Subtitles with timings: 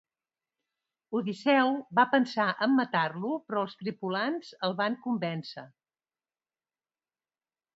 [1.17, 1.69] Odisseu
[1.99, 5.67] va pensar en matar-lo però els tripulants el van convèncer.